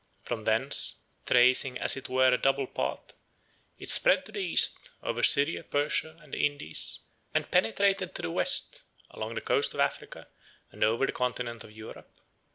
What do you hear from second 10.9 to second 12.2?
the continent of Europe.